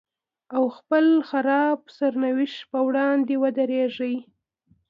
او 0.55 0.63
خپل 0.77 1.05
خراب 1.29 1.79
سرنوشت 1.97 2.59
په 2.71 2.79
وړاندې 2.87 3.33
ودرېږي. 3.43 4.15